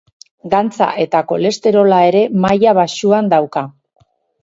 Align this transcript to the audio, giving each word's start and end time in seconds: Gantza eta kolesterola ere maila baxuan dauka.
Gantza 0.53 0.87
eta 1.03 1.21
kolesterola 1.33 2.01
ere 2.09 2.25
maila 2.49 2.77
baxuan 2.83 3.33
dauka. 3.37 3.69